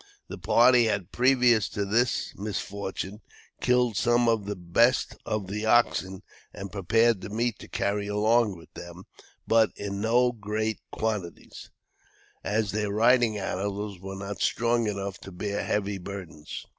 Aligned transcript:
The 0.29 0.37
party 0.39 0.85
had, 0.85 1.11
previous 1.11 1.69
to 1.69 1.85
this 1.85 2.33
misfortune, 2.35 3.21
killed 3.61 3.95
some 3.95 4.27
of 4.27 4.47
the 4.47 4.55
best 4.55 5.15
of 5.27 5.45
the 5.45 5.67
oxen, 5.67 6.23
and 6.55 6.71
prepared 6.71 7.21
the 7.21 7.29
meat 7.29 7.59
to 7.59 7.67
carry 7.67 8.07
along 8.07 8.57
with 8.57 8.73
them; 8.73 9.03
but, 9.45 9.69
in 9.75 10.01
no 10.01 10.31
great 10.31 10.79
quantities, 10.91 11.69
as 12.43 12.71
their 12.71 12.89
riding 12.91 13.37
animals 13.37 13.99
were 13.99 14.17
not 14.17 14.41
strong 14.41 14.87
enough 14.87 15.19
to 15.19 15.31
bear 15.31 15.63
heavy 15.63 15.99
burdens. 15.99 16.65